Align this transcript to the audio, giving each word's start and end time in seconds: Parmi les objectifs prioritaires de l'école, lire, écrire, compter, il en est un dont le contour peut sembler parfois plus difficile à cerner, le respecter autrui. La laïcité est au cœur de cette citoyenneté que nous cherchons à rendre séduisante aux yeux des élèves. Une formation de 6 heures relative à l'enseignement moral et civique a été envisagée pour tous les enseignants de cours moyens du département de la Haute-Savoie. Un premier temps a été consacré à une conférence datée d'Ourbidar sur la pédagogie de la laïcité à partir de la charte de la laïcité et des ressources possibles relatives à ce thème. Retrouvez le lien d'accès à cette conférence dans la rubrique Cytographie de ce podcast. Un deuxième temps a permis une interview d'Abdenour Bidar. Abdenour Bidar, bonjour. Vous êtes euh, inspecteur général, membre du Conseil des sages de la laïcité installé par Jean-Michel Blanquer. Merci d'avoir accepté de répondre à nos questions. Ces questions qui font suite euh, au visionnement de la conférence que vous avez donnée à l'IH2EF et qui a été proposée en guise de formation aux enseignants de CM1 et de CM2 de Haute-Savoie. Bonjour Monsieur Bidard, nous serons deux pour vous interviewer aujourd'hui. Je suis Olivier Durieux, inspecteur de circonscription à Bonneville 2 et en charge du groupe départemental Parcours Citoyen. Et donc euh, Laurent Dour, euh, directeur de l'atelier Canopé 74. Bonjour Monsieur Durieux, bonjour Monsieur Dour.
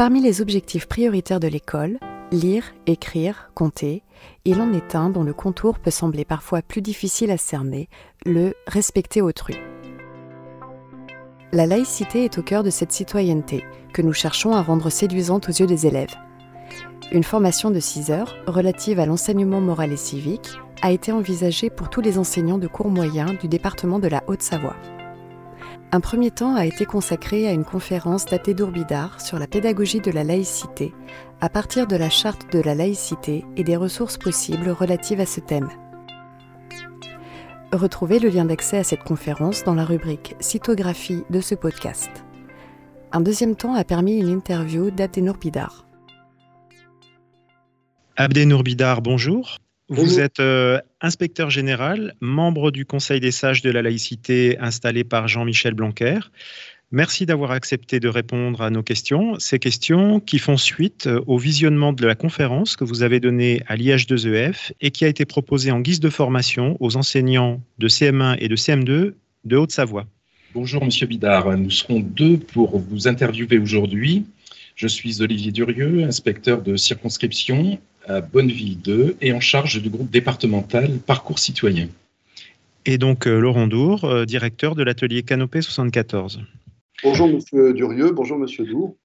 Parmi 0.00 0.22
les 0.22 0.40
objectifs 0.40 0.86
prioritaires 0.86 1.40
de 1.40 1.46
l'école, 1.46 1.98
lire, 2.32 2.64
écrire, 2.86 3.50
compter, 3.54 4.02
il 4.46 4.58
en 4.62 4.72
est 4.72 4.94
un 4.94 5.10
dont 5.10 5.24
le 5.24 5.34
contour 5.34 5.78
peut 5.78 5.90
sembler 5.90 6.24
parfois 6.24 6.62
plus 6.62 6.80
difficile 6.80 7.30
à 7.30 7.36
cerner, 7.36 7.90
le 8.24 8.54
respecter 8.66 9.20
autrui. 9.20 9.56
La 11.52 11.66
laïcité 11.66 12.24
est 12.24 12.38
au 12.38 12.42
cœur 12.42 12.62
de 12.62 12.70
cette 12.70 12.92
citoyenneté 12.92 13.62
que 13.92 14.00
nous 14.00 14.14
cherchons 14.14 14.54
à 14.54 14.62
rendre 14.62 14.88
séduisante 14.88 15.50
aux 15.50 15.52
yeux 15.52 15.66
des 15.66 15.86
élèves. 15.86 16.16
Une 17.12 17.22
formation 17.22 17.70
de 17.70 17.78
6 17.78 18.10
heures 18.10 18.38
relative 18.46 19.00
à 19.00 19.04
l'enseignement 19.04 19.60
moral 19.60 19.92
et 19.92 19.98
civique 19.98 20.48
a 20.80 20.92
été 20.92 21.12
envisagée 21.12 21.68
pour 21.68 21.90
tous 21.90 22.00
les 22.00 22.16
enseignants 22.16 22.56
de 22.56 22.68
cours 22.68 22.88
moyens 22.88 23.38
du 23.38 23.48
département 23.48 23.98
de 23.98 24.08
la 24.08 24.24
Haute-Savoie. 24.28 24.76
Un 25.92 26.00
premier 26.00 26.30
temps 26.30 26.54
a 26.54 26.66
été 26.66 26.86
consacré 26.86 27.48
à 27.48 27.52
une 27.52 27.64
conférence 27.64 28.24
datée 28.24 28.54
d'Ourbidar 28.54 29.20
sur 29.20 29.40
la 29.40 29.48
pédagogie 29.48 30.00
de 30.00 30.12
la 30.12 30.22
laïcité 30.22 30.94
à 31.40 31.48
partir 31.48 31.88
de 31.88 31.96
la 31.96 32.08
charte 32.08 32.52
de 32.52 32.60
la 32.60 32.76
laïcité 32.76 33.44
et 33.56 33.64
des 33.64 33.74
ressources 33.74 34.16
possibles 34.16 34.70
relatives 34.70 35.18
à 35.18 35.26
ce 35.26 35.40
thème. 35.40 35.68
Retrouvez 37.72 38.20
le 38.20 38.28
lien 38.28 38.44
d'accès 38.44 38.78
à 38.78 38.84
cette 38.84 39.02
conférence 39.02 39.64
dans 39.64 39.74
la 39.74 39.84
rubrique 39.84 40.36
Cytographie 40.38 41.24
de 41.28 41.40
ce 41.40 41.56
podcast. 41.56 42.10
Un 43.10 43.20
deuxième 43.20 43.56
temps 43.56 43.74
a 43.74 43.82
permis 43.82 44.18
une 44.18 44.28
interview 44.28 44.92
d'Abdenour 44.92 45.38
Bidar. 45.38 45.86
Abdenour 48.16 48.62
Bidar, 48.62 49.02
bonjour. 49.02 49.56
Vous 49.90 50.20
êtes 50.20 50.38
euh, 50.38 50.80
inspecteur 51.00 51.50
général, 51.50 52.14
membre 52.20 52.70
du 52.70 52.86
Conseil 52.86 53.18
des 53.18 53.32
sages 53.32 53.60
de 53.60 53.70
la 53.70 53.82
laïcité 53.82 54.56
installé 54.60 55.02
par 55.02 55.26
Jean-Michel 55.26 55.74
Blanquer. 55.74 56.20
Merci 56.92 57.26
d'avoir 57.26 57.50
accepté 57.50 57.98
de 57.98 58.06
répondre 58.06 58.62
à 58.62 58.70
nos 58.70 58.84
questions. 58.84 59.36
Ces 59.40 59.58
questions 59.58 60.20
qui 60.20 60.38
font 60.38 60.56
suite 60.56 61.08
euh, 61.08 61.20
au 61.26 61.38
visionnement 61.38 61.92
de 61.92 62.06
la 62.06 62.14
conférence 62.14 62.76
que 62.76 62.84
vous 62.84 63.02
avez 63.02 63.18
donnée 63.18 63.64
à 63.66 63.74
l'IH2EF 63.74 64.70
et 64.80 64.92
qui 64.92 65.04
a 65.04 65.08
été 65.08 65.24
proposée 65.24 65.72
en 65.72 65.80
guise 65.80 65.98
de 65.98 66.08
formation 66.08 66.76
aux 66.78 66.96
enseignants 66.96 67.60
de 67.78 67.88
CM1 67.88 68.36
et 68.38 68.46
de 68.46 68.54
CM2 68.54 69.14
de 69.44 69.56
Haute-Savoie. 69.56 70.06
Bonjour 70.54 70.84
Monsieur 70.84 71.08
Bidard, 71.08 71.56
nous 71.58 71.70
serons 71.70 71.98
deux 71.98 72.36
pour 72.36 72.78
vous 72.78 73.08
interviewer 73.08 73.58
aujourd'hui. 73.58 74.24
Je 74.80 74.88
suis 74.88 75.20
Olivier 75.20 75.52
Durieux, 75.52 76.04
inspecteur 76.04 76.62
de 76.62 76.74
circonscription 76.74 77.78
à 78.06 78.22
Bonneville 78.22 78.80
2 78.80 79.16
et 79.20 79.34
en 79.34 79.38
charge 79.38 79.82
du 79.82 79.90
groupe 79.90 80.10
départemental 80.10 80.88
Parcours 81.06 81.38
Citoyen. 81.38 81.88
Et 82.86 82.96
donc 82.96 83.26
euh, 83.26 83.38
Laurent 83.38 83.66
Dour, 83.66 84.06
euh, 84.06 84.24
directeur 84.24 84.74
de 84.74 84.82
l'atelier 84.82 85.22
Canopé 85.22 85.60
74. 85.60 86.40
Bonjour 87.04 87.28
Monsieur 87.28 87.74
Durieux, 87.74 88.10
bonjour 88.12 88.38
Monsieur 88.38 88.64
Dour. 88.64 88.96